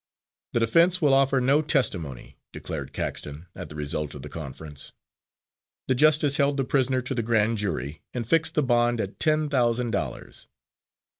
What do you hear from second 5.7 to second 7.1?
The justice held the prisoner